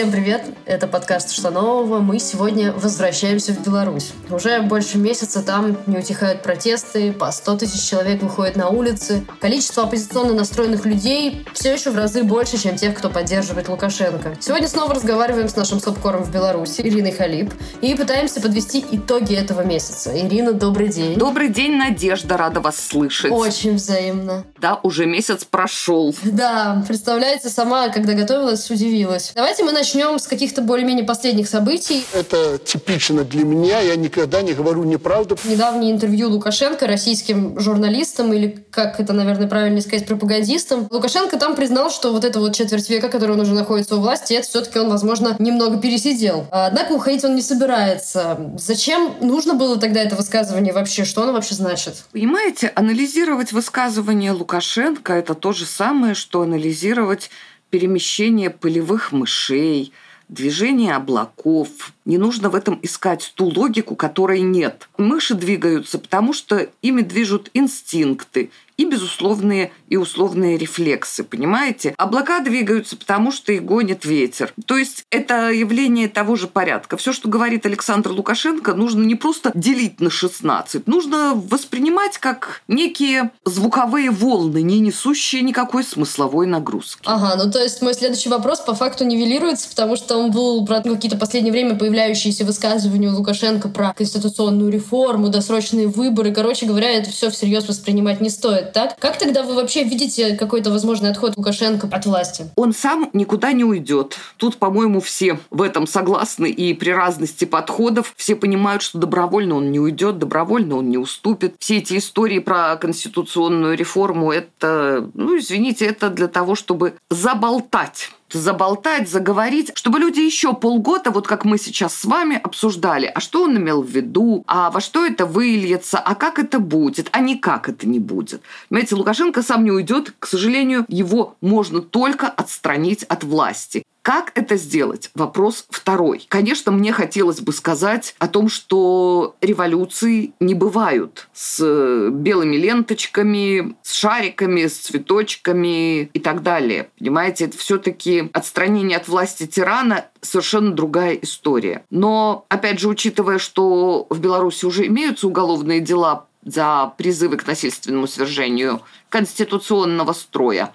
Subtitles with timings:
[0.00, 0.44] Всем привет!
[0.64, 1.98] Это подкаст «Что нового?».
[1.98, 4.12] Мы сегодня возвращаемся в Беларусь.
[4.30, 9.26] Уже больше месяца там не утихают протесты, по 100 тысяч человек выходят на улицы.
[9.42, 14.38] Количество оппозиционно настроенных людей все еще в разы больше, чем тех, кто поддерживает Лукашенко.
[14.40, 19.60] Сегодня снова разговариваем с нашим сопкором в Беларуси, Ириной Халип, и пытаемся подвести итоги этого
[19.64, 20.18] месяца.
[20.18, 21.18] Ирина, добрый день.
[21.18, 23.30] Добрый день, Надежда, рада вас слышать.
[23.30, 24.44] Очень взаимно.
[24.58, 26.14] Да, уже месяц прошел.
[26.22, 29.32] Да, представляете, сама, когда готовилась, удивилась.
[29.34, 32.04] Давайте мы начнем с каких-то более-менее последних событий.
[32.12, 33.80] Это типично для меня.
[33.80, 35.36] Я никогда не говорю неправду.
[35.44, 40.86] Недавнее интервью Лукашенко российским журналистам, или как это, наверное, правильно сказать, пропагандистам.
[40.90, 44.34] Лукашенко там признал, что вот это вот четверть века, который он уже находится у власти,
[44.34, 46.46] это все-таки он, возможно, немного пересидел.
[46.50, 48.52] Однако уходить он не собирается.
[48.58, 51.04] Зачем нужно было тогда это высказывание вообще?
[51.04, 52.04] Что оно вообще значит?
[52.12, 57.30] Понимаете, анализировать высказывание Лукашенко– это то же самое, что анализировать
[57.70, 59.92] перемещение полевых мышей,
[60.28, 61.68] движение облаков.
[62.04, 64.88] Не нужно в этом искать ту логику, которой нет.
[64.96, 68.50] Мыши двигаются, потому что ими движут инстинкты,
[68.80, 71.94] и безусловные и условные рефлексы, понимаете?
[71.98, 74.54] Облака двигаются, потому что их гонит ветер.
[74.64, 76.96] То есть это явление того же порядка.
[76.96, 83.32] Все, что говорит Александр Лукашенко, нужно не просто делить на 16, нужно воспринимать как некие
[83.44, 87.02] звуковые волны, не несущие никакой смысловой нагрузки.
[87.04, 90.80] Ага, ну то есть мой следующий вопрос по факту нивелируется, потому что он был про
[90.80, 96.32] какие-то последнее время появляющиеся высказывания у Лукашенко про конституционную реформу, досрочные выборы.
[96.32, 98.96] Короче говоря, это все всерьез воспринимать не стоит так?
[98.98, 102.50] Как тогда вы вообще видите какой-то возможный отход Лукашенко от власти?
[102.56, 104.16] Он сам никуда не уйдет.
[104.36, 109.70] Тут, по-моему, все в этом согласны, и при разности подходов все понимают, что добровольно он
[109.70, 111.54] не уйдет, добровольно он не уступит.
[111.58, 119.08] Все эти истории про конституционную реформу, это, ну, извините, это для того, чтобы заболтать заболтать,
[119.08, 123.56] заговорить, чтобы люди еще полгода, вот как мы сейчас с вами обсуждали, а что он
[123.56, 127.68] имел в виду, а во что это выльется, а как это будет, а не как
[127.68, 128.42] это не будет.
[128.68, 133.84] Понимаете, Лукашенко сам не уйдет, к сожалению, его можно только отстранить от власти.
[134.02, 135.10] Как это сделать?
[135.14, 136.24] Вопрос второй.
[136.28, 143.92] Конечно, мне хотелось бы сказать о том, что революции не бывают с белыми ленточками, с
[143.92, 146.88] шариками, с цветочками и так далее.
[146.98, 151.84] Понимаете, это все-таки отстранение от власти тирана совершенно другая история.
[151.90, 158.06] Но, опять же, учитывая, что в Беларуси уже имеются уголовные дела за призывы к насильственному
[158.06, 158.80] свержению
[159.10, 160.72] конституционного строя,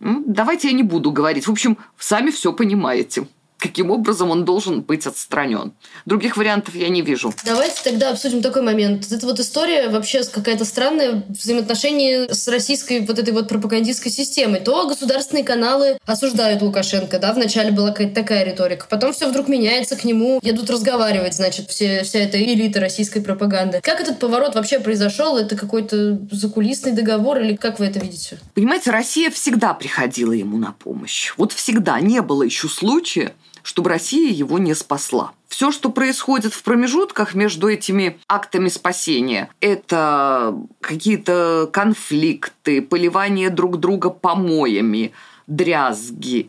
[0.00, 1.46] Давайте я не буду говорить.
[1.46, 3.26] В общем, сами все понимаете
[3.68, 5.72] каким образом он должен быть отстранен.
[6.04, 7.32] Других вариантов я не вижу.
[7.44, 9.10] Давайте тогда обсудим такой момент.
[9.10, 14.60] Это вот история вообще какая-то странная взаимоотношения с российской вот этой вот пропагандистской системой.
[14.60, 19.96] То государственные каналы осуждают Лукашенко, да, вначале была какая-то такая риторика, потом все вдруг меняется,
[19.96, 23.80] к нему едут разговаривать, значит, все, вся эта элита российской пропаганды.
[23.82, 25.36] Как этот поворот вообще произошел?
[25.36, 28.38] Это какой-то закулисный договор или как вы это видите?
[28.54, 31.32] Понимаете, Россия всегда приходила ему на помощь.
[31.36, 33.34] Вот всегда не было еще случая,
[33.66, 35.32] чтобы Россия его не спасла.
[35.48, 44.10] Все, что происходит в промежутках между этими актами спасения, это какие-то конфликты, поливание друг друга
[44.10, 45.12] помоями,
[45.48, 46.48] дрязги,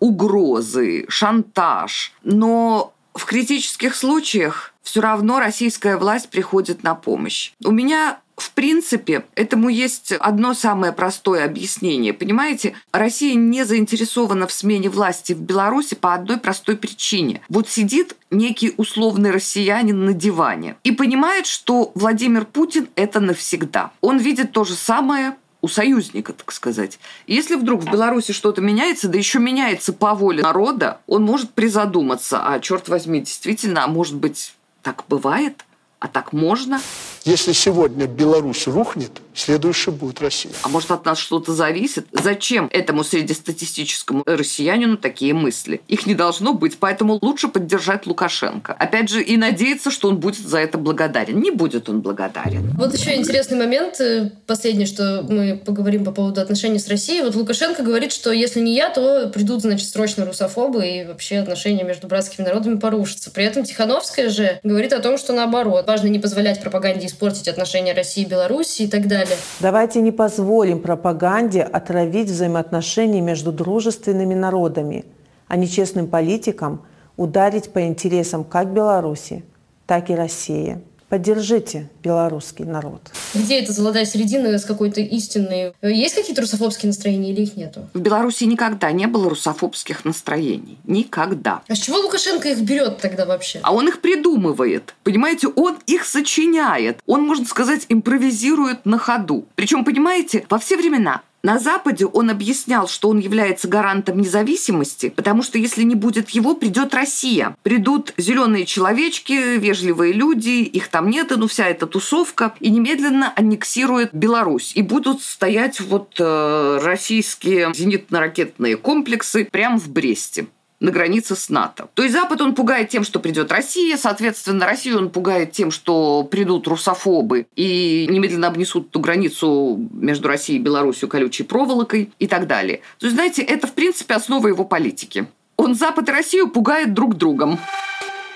[0.00, 2.14] угрозы, шантаж.
[2.22, 7.52] Но в критических случаях все равно российская власть приходит на помощь.
[7.62, 12.12] У меня в принципе, этому есть одно самое простое объяснение.
[12.12, 17.42] Понимаете, Россия не заинтересована в смене власти в Беларуси по одной простой причине.
[17.48, 23.92] Вот сидит некий условный россиянин на диване и понимает, что Владимир Путин– это навсегда.
[24.00, 26.98] Он видит то же самое у союзника, так сказать.
[27.26, 32.46] если вдруг в Беларуси что-то меняется, да еще меняется по воле народа, он может призадуматься,
[32.46, 35.64] а черт возьми, действительно, а может быть, так бывает?
[36.04, 36.82] А так можно?
[37.24, 40.52] Если сегодня Беларусь рухнет, следующая будет Россия.
[40.62, 42.06] А может от нас что-то зависит?
[42.12, 45.80] Зачем этому среднестатистическому россиянину такие мысли?
[45.88, 48.72] Их не должно быть, поэтому лучше поддержать Лукашенко.
[48.72, 51.40] Опять же, и надеяться, что он будет за это благодарен.
[51.40, 52.72] Не будет он благодарен.
[52.76, 57.22] Вот еще интересный момент, э, последний, что мы поговорим по поводу отношений с Россией.
[57.22, 61.84] Вот Лукашенко говорит, что если не я, то придут, значит, срочно русофобы, и вообще отношения
[61.84, 63.30] между братскими народами порушатся.
[63.30, 67.92] При этом Тихановская же говорит о том, что наоборот, важно не позволять пропаганде испортить отношения
[67.92, 69.23] России и Беларуси и так далее.
[69.60, 75.04] Давайте не позволим пропаганде отравить взаимоотношения между дружественными народами,
[75.48, 76.82] а нечестным политикам
[77.16, 79.44] ударить по интересам как Беларуси,
[79.86, 80.80] так и России.
[81.14, 83.00] Поддержите белорусский народ.
[83.34, 85.72] Где эта золотая середина с какой-то истинной?
[85.80, 87.88] Есть какие-то русофобские настроения или их нету?
[87.94, 90.76] В Беларуси никогда не было русофобских настроений.
[90.82, 91.62] Никогда.
[91.68, 93.60] А с чего Лукашенко их берет тогда вообще?
[93.62, 94.96] А он их придумывает.
[95.04, 96.98] Понимаете, он их сочиняет.
[97.06, 99.46] Он, можно сказать, импровизирует на ходу.
[99.54, 105.42] Причем, понимаете, во все времена на Западе он объяснял, что он является гарантом независимости, потому
[105.42, 107.54] что если не будет его, придет Россия.
[107.62, 113.30] Придут зеленые человечки, вежливые люди, их там нет, и ну вся эта тусовка, и немедленно
[113.36, 114.72] аннексирует Беларусь.
[114.74, 120.46] И будут стоять вот э, российские зенитно-ракетные комплексы прямо в Бресте
[120.80, 121.88] на границе с НАТО.
[121.94, 126.24] То есть Запад он пугает тем, что придет Россия, соответственно, Россию он пугает тем, что
[126.24, 132.46] придут русофобы и немедленно обнесут ту границу между Россией и Беларусью колючей проволокой и так
[132.46, 132.80] далее.
[132.98, 135.26] То есть, знаете, это, в принципе, основа его политики.
[135.56, 137.58] Он Запад и Россию пугает друг другом.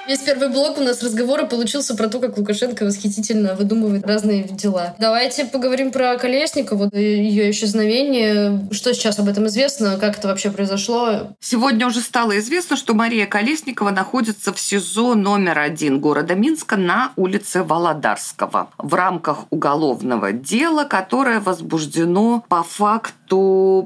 [0.09, 4.95] Весь первый блок у нас разговора получился про то, как Лукашенко восхитительно выдумывает разные дела.
[4.99, 8.67] Давайте поговорим про Колесникову, ее исчезновение.
[8.71, 9.99] Что сейчас об этом известно?
[10.01, 11.37] Как это вообще произошло?
[11.41, 17.13] Сегодня уже стало известно, что Мария Колесникова находится в СИЗО номер один города Минска на
[17.17, 23.18] улице Володарского в рамках уголовного дела, которое возбуждено по факту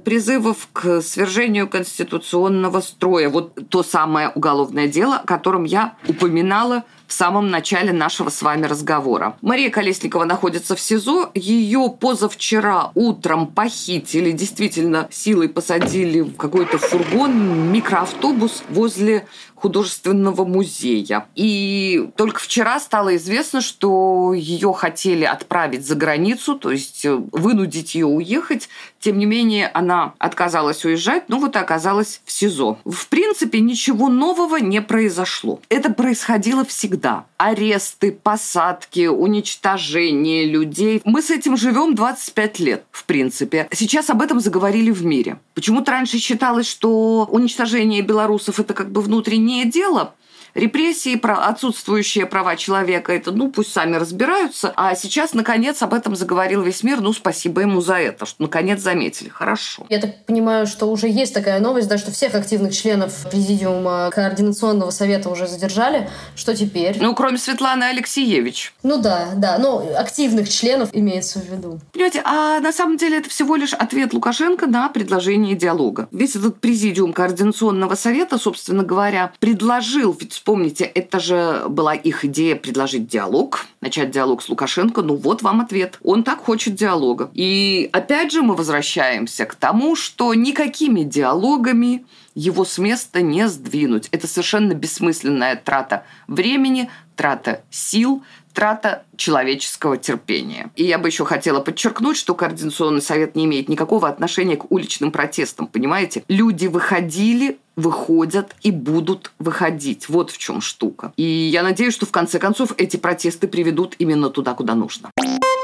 [0.04, 3.28] призывов к свержению конституционного строя.
[3.28, 8.64] Вот то самое уголовное дело, о котором я упоминала в самом начале нашего с вами
[8.64, 9.36] разговора.
[9.42, 11.30] Мария Колесникова находится в СИЗО.
[11.34, 19.26] Ее позавчера утром похитили, действительно силой посадили в какой-то фургон, микроавтобус возле
[19.62, 21.26] художественного музея.
[21.36, 27.94] И только вчера стало известно, что ее хотели отправить за границу, то есть э, вынудить
[27.94, 28.68] ее уехать.
[28.98, 32.78] Тем не менее, она отказалась уезжать, но вот и оказалась в СИЗО.
[32.84, 35.60] В принципе, ничего нового не произошло.
[35.68, 37.26] Это происходило всегда.
[37.36, 41.02] Аресты, посадки, уничтожение людей.
[41.04, 43.68] Мы с этим живем 25 лет, в принципе.
[43.72, 45.38] Сейчас об этом заговорили в мире.
[45.54, 50.14] Почему-то раньше считалось, что уничтожение белорусов– это как бы внутренний не дело
[50.54, 54.72] Репрессии, про отсутствующие права человека, это, ну, пусть сами разбираются.
[54.76, 57.00] А сейчас, наконец, об этом заговорил весь мир.
[57.00, 59.28] Ну, спасибо ему за это, что, наконец, заметили.
[59.28, 59.86] Хорошо.
[59.88, 64.90] Я так понимаю, что уже есть такая новость, да, что всех активных членов Президиума Координационного
[64.90, 66.10] совета уже задержали.
[66.36, 66.98] Что теперь?
[67.00, 68.74] Ну, кроме Светланы Алексеевич.
[68.82, 69.56] Ну да, да.
[69.58, 71.80] Ну, активных членов имеется в виду.
[71.92, 76.08] Понимаете, а на самом деле это всего лишь ответ Лукашенко на предложение диалога.
[76.10, 82.56] Весь этот Президиум Координационного совета, собственно говоря, предложил, ведь Вспомните, это же была их идея
[82.56, 85.00] предложить диалог, начать диалог с Лукашенко.
[85.02, 86.00] Ну вот вам ответ.
[86.02, 87.30] Он так хочет диалога.
[87.32, 94.08] И опять же мы возвращаемся к тому, что никакими диалогами его с места не сдвинуть.
[94.10, 100.70] Это совершенно бессмысленная трата времени, трата сил, трата человеческого терпения.
[100.76, 105.10] И я бы еще хотела подчеркнуть, что Координационный совет не имеет никакого отношения к уличным
[105.10, 105.66] протестам.
[105.66, 106.24] Понимаете?
[106.28, 110.08] Люди выходили, выходят и будут выходить.
[110.08, 111.12] Вот в чем штука.
[111.16, 115.10] И я надеюсь, что в конце концов эти протесты приведут именно туда, куда нужно.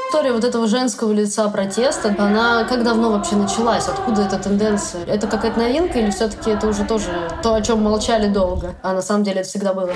[0.09, 3.87] История вот этого женского лица протеста, она как давно вообще началась?
[3.87, 5.05] Откуда эта тенденция?
[5.05, 8.73] Это какая-то новинка или все-таки это уже тоже то, о чем молчали долго?
[8.81, 9.93] А на самом деле это всегда было?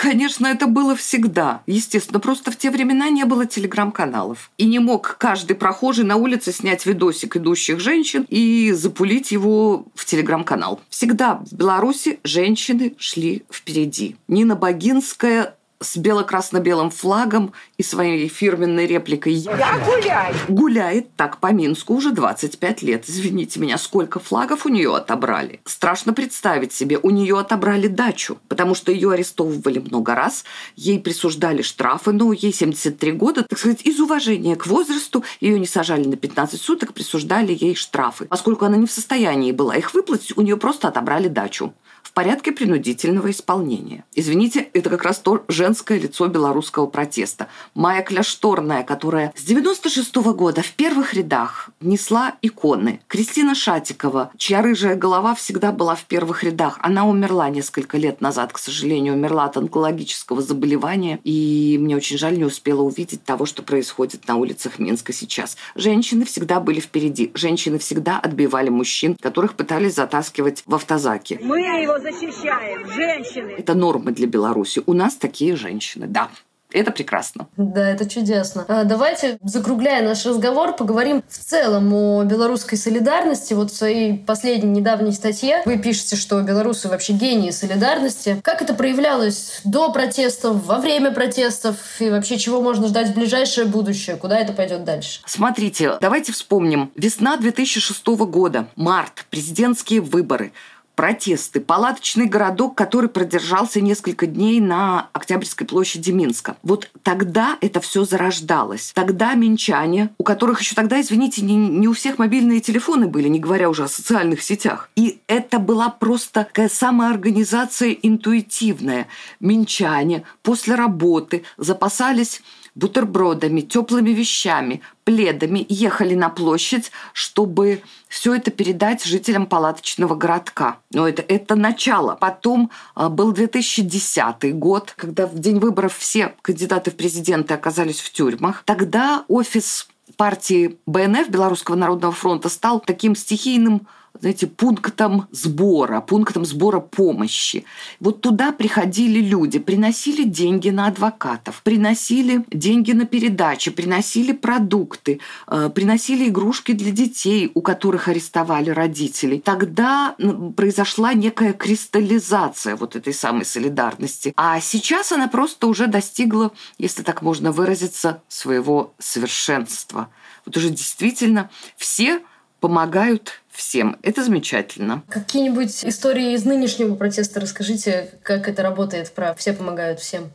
[0.00, 1.60] Конечно, это было всегда.
[1.66, 4.50] Естественно, просто в те времена не было телеграм-каналов.
[4.56, 10.06] И не мог каждый прохожий на улице снять видосик идущих женщин и запулить его в
[10.06, 10.80] телеграм-канал.
[10.88, 14.16] Всегда в Беларуси женщины шли впереди.
[14.26, 21.94] Нина Богинская с бело-красно-белым флагом и своей фирменной репликой «Я гуляю!» Гуляет так по Минску
[21.94, 23.04] уже 25 лет.
[23.08, 25.60] Извините меня, сколько флагов у нее отобрали?
[25.64, 30.44] Страшно представить себе, у нее отобрали дачу, потому что ее арестовывали много раз,
[30.76, 35.66] ей присуждали штрафы, но ей 73 года, так сказать, из уважения к возрасту ее не
[35.66, 38.26] сажали на 15 суток, присуждали ей штрафы.
[38.26, 42.52] Поскольку она не в состоянии была их выплатить, у нее просто отобрали дачу в порядке
[42.52, 44.04] принудительного исполнения.
[44.14, 47.48] Извините, это как раз то женское лицо белорусского протеста.
[47.74, 53.00] Майя Кляшторная, которая с 96 -го года в первых рядах несла иконы.
[53.08, 56.78] Кристина Шатикова, чья рыжая голова всегда была в первых рядах.
[56.82, 61.20] Она умерла несколько лет назад, к сожалению, умерла от онкологического заболевания.
[61.24, 65.56] И мне очень жаль, не успела увидеть того, что происходит на улицах Минска сейчас.
[65.74, 67.30] Женщины всегда были впереди.
[67.32, 71.40] Женщины всегда отбивали мужчин, которых пытались затаскивать в автозаки.
[71.42, 73.52] Мы его защищаем, женщины.
[73.56, 74.82] Это норма для Беларуси.
[74.84, 76.28] У нас такие женщины, да.
[76.72, 77.48] Это прекрасно.
[77.56, 78.64] Да, это чудесно.
[78.68, 83.54] А давайте, закругляя наш разговор, поговорим в целом о белорусской солидарности.
[83.54, 88.40] Вот в своей последней недавней статье вы пишете, что белорусы вообще гении солидарности.
[88.42, 93.66] Как это проявлялось до протестов, во время протестов и вообще чего можно ждать в ближайшее
[93.66, 94.16] будущее?
[94.16, 95.20] Куда это пойдет дальше?
[95.26, 96.90] Смотрите, давайте вспомним.
[96.96, 100.52] Весна 2006 года, март, президентские выборы–
[100.94, 106.56] протесты, палаточный городок, который продержался несколько дней на Октябрьской площади Минска.
[106.62, 108.92] Вот тогда это все зарождалось.
[108.94, 113.40] Тогда минчане, у которых еще тогда, извините, не, не у всех мобильные телефоны были, не
[113.40, 114.90] говоря уже о социальных сетях.
[114.96, 119.08] И это была просто такая самоорганизация интуитивная.
[119.40, 122.42] Минчане после работы запасались
[122.74, 130.78] бутербродами, теплыми вещами, пледами ехали на площадь, чтобы все это передать жителям палаточного городка.
[130.92, 132.14] Но это, это начало.
[132.14, 138.12] Потом а, был 2010 год, когда в день выборов все кандидаты в президенты оказались в
[138.12, 138.62] тюрьмах.
[138.64, 143.86] Тогда офис партии БНФ, Белорусского народного фронта, стал таким стихийным
[144.20, 147.64] знаете, пунктом сбора, пунктом сбора помощи.
[147.98, 155.70] Вот туда приходили люди, приносили деньги на адвокатов, приносили деньги на передачи, приносили продукты, э,
[155.74, 159.40] приносили игрушки для детей, у которых арестовали родителей.
[159.40, 160.14] Тогда
[160.56, 164.32] произошла некая кристаллизация вот этой самой солидарности.
[164.36, 170.08] А сейчас она просто уже достигла, если так можно выразиться, своего совершенства.
[170.44, 172.20] Вот уже действительно все
[172.62, 173.98] помогают всем.
[174.02, 175.02] Это замечательно.
[175.08, 180.30] Какие-нибудь истории из нынешнего протеста расскажите, как это работает, про «все помогают всем».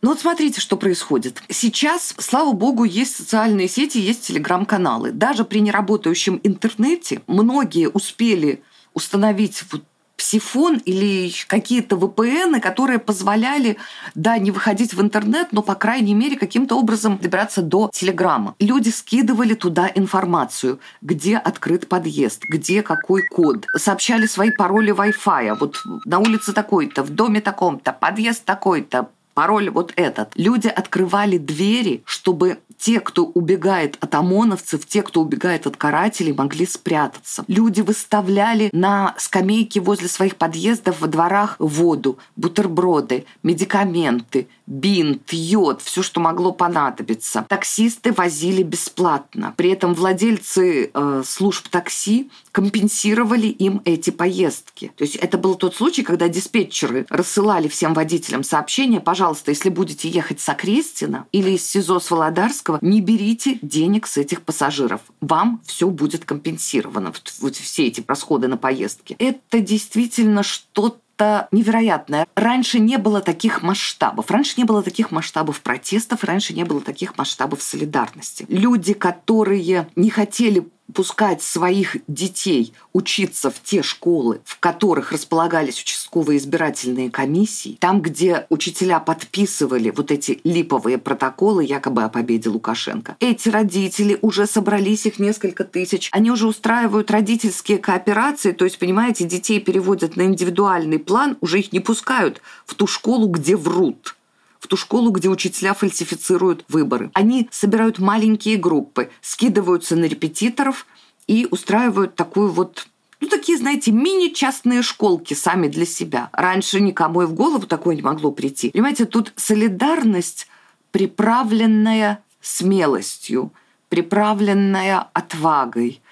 [0.00, 1.42] Ну вот смотрите, что происходит.
[1.50, 5.12] Сейчас, слава богу, есть социальные сети, есть телеграм-каналы.
[5.12, 8.62] Даже при неработающем интернете многие успели
[8.94, 9.82] установить вот
[10.16, 13.76] псифон или какие-то VPN, которые позволяли,
[14.14, 18.54] да, не выходить в интернет, но, по крайней мере, каким-то образом добираться до Телеграма.
[18.58, 23.66] Люди скидывали туда информацию, где открыт подъезд, где какой код.
[23.76, 25.56] Сообщали свои пароли Wi-Fi.
[25.58, 30.32] Вот на улице такой-то, в доме таком-то, подъезд такой-то, пароль вот этот.
[30.34, 36.66] Люди открывали двери, чтобы те, кто убегает от ОМОНовцев, те, кто убегает от карателей, могли
[36.66, 37.44] спрятаться.
[37.46, 46.02] Люди выставляли на скамейке возле своих подъездов во дворах воду, бутерброды, медикаменты, бинт, йод, все,
[46.02, 47.44] что могло понадобиться.
[47.48, 49.54] Таксисты возили бесплатно.
[49.56, 54.92] При этом владельцы э, служб такси компенсировали им эти поездки.
[54.96, 60.08] То есть это был тот случай, когда диспетчеры рассылали всем водителям сообщение, пожалуйста, если будете
[60.08, 65.00] ехать с Окрестина или из СИЗО с Володарского, не берите денег с этих пассажиров.
[65.20, 67.12] Вам все будет компенсировано.
[67.40, 69.16] Вот все эти расходы на поездки.
[69.18, 72.26] Это действительно что-то что-то невероятное.
[72.34, 74.30] Раньше не было таких масштабов.
[74.30, 78.44] Раньше не было таких масштабов протестов, раньше не было таких масштабов солидарности.
[78.48, 86.38] Люди, которые не хотели пускать своих детей учиться в те школы, в которых располагались участковые
[86.38, 93.16] избирательные комиссии, там, где учителя подписывали вот эти липовые протоколы якобы о победе Лукашенко.
[93.20, 99.24] Эти родители уже собрались, их несколько тысяч, они уже устраивают родительские кооперации, то есть, понимаете,
[99.24, 104.16] детей переводят на индивидуальный план, уже их не пускают в ту школу, где врут
[104.58, 107.10] в ту школу, где учителя фальсифицируют выборы.
[107.14, 110.86] Они собирают маленькие группы, скидываются на репетиторов
[111.26, 112.86] и устраивают такую вот
[113.18, 116.28] ну, такие, знаете, мини-частные школки сами для себя.
[116.32, 118.70] Раньше никому и в голову такое не могло прийти.
[118.70, 120.48] Понимаете, тут солидарность,
[120.90, 123.52] приправленная смелостью,
[123.88, 126.02] приправленная отвагой.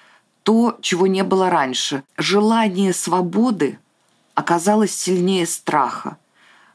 [0.44, 2.04] То, чего не было раньше.
[2.16, 3.78] Желание свободы
[4.34, 6.18] оказалось сильнее страха.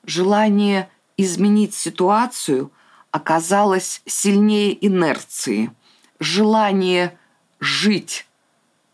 [0.06, 0.90] Желание
[1.22, 2.72] изменить ситуацию
[3.12, 5.72] оказалось сильнее инерции.
[6.20, 7.18] Желание
[7.60, 8.26] жить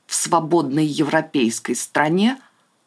[0.07, 2.39] в свободной европейской стране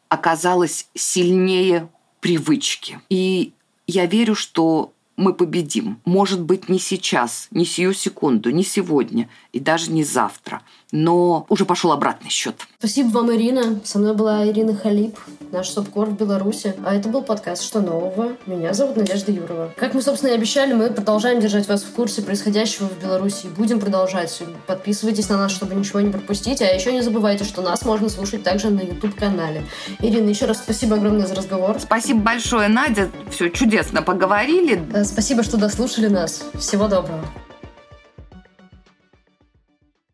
[0.09, 1.89] оказалось сильнее
[2.21, 3.01] привычки.
[3.11, 3.53] И
[3.87, 6.01] я верю, что мы победим.
[6.05, 10.63] Может быть, не сейчас, не сию секунду, не сегодня и даже не завтра.
[10.91, 12.55] Но уже пошел обратный счет.
[12.79, 13.81] Спасибо вам, Ирина.
[13.85, 15.19] Со мной была Ирина Халип,
[15.53, 16.75] наш субкор в Беларуси.
[16.85, 18.37] А это был подкаст «Что нового?».
[18.47, 19.73] Меня зовут Надежда Юрова.
[19.77, 23.49] Как мы, собственно, и обещали, мы продолжаем держать вас в курсе происходящего в Беларуси.
[23.57, 24.43] Будем продолжать.
[24.67, 26.63] Подписывайтесь на нас, чтобы ничего не пропустить.
[26.63, 29.65] А еще не забывайте, что нас можно слушать также на YouTube-канале.
[30.01, 31.79] Ирина, еще раз спасибо огромное за разговор.
[31.81, 33.11] Спасибо большое, Надя.
[33.31, 34.83] Все чудесно поговорили.
[35.05, 36.45] Спасибо, что дослушали нас.
[36.55, 37.25] Всего доброго.